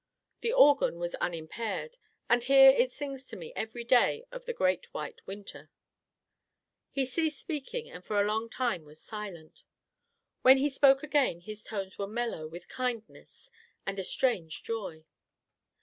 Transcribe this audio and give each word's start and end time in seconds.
The 0.39 0.51
organ 0.51 0.97
was 0.97 1.13
unimpaired, 1.21 1.97
and 2.27 2.41
here 2.41 2.69
it 2.69 2.91
sings 2.91 3.23
to 3.27 3.35
me 3.35 3.53
every 3.55 3.83
day 3.83 4.25
of 4.31 4.45
the 4.45 4.51
great 4.51 4.91
white 4.95 5.21
winter." 5.27 5.69
He 6.89 7.05
ceased 7.05 7.39
speaking 7.39 7.87
and 7.87 8.03
for 8.03 8.19
a 8.19 8.25
long 8.25 8.49
time 8.49 8.83
was 8.83 8.99
silent. 8.99 9.63
When 10.41 10.57
he 10.57 10.71
spoke 10.71 11.03
again 11.03 11.41
his 11.41 11.61
tones 11.63 11.99
were 11.99 12.07
mellow 12.07 12.47
with 12.47 12.67
kindness 12.67 13.51
and 13.85 13.99
a 13.99 14.03
strange 14.03 14.63
joy. 14.63 15.05